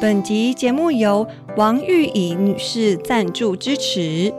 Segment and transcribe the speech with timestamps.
[0.00, 1.28] 本集节目由
[1.58, 4.32] 王玉颖女士赞助支持。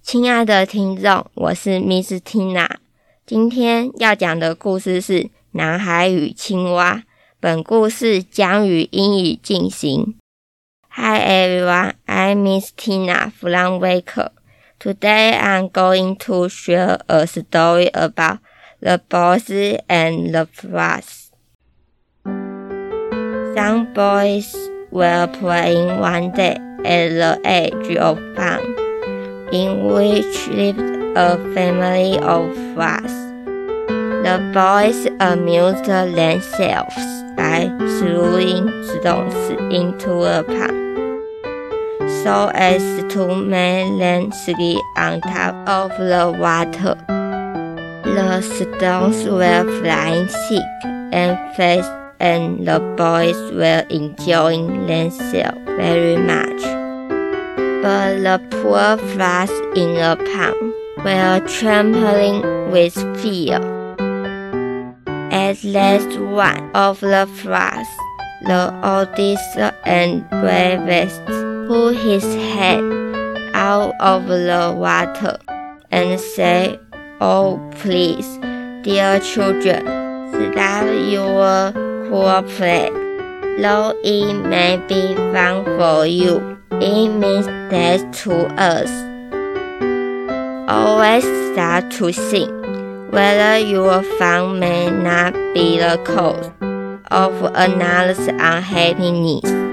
[0.00, 2.70] 亲爱的听众，我是 Miss Tina，
[3.26, 6.94] 今天要讲的故事是《男孩与青蛙》。
[7.40, 10.14] 本故事将于英语进行。
[10.90, 14.30] Hi everyone, I'm Miss Tina from Waker.
[14.78, 18.38] Today I'm going to share a story about
[18.78, 21.25] the boys and the frogs.
[23.56, 24.54] Some boys
[24.90, 28.78] were playing one day at the edge of pond,
[29.50, 30.78] in which lived
[31.16, 33.16] a family of frogs.
[34.26, 37.00] The boys amused themselves
[37.34, 42.82] by throwing stones into the pond, so as
[43.14, 46.94] to make them skip on top of the water.
[48.04, 56.62] The stones were flying thick and fast and the boys were enjoying themselves very much.
[57.82, 63.60] But the poor frogs in the pond were trembling with fear.
[65.30, 67.88] At last one of the frogs,
[68.42, 71.24] the oldest and bravest,
[71.68, 72.82] put his head
[73.54, 75.38] out of the water
[75.90, 76.80] and said,
[77.20, 78.38] Oh, please,
[78.82, 79.84] dear children,
[80.52, 82.90] stop your poor play.
[83.58, 88.90] Though it may be fun for you, it means death to us.
[90.68, 92.50] Always start to think
[93.12, 96.50] whether your fun may not be the cause
[97.10, 99.65] of another's unhappiness.